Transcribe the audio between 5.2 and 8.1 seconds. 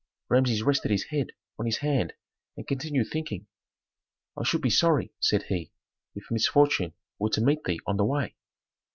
he, "if misfortune were to meet thee on the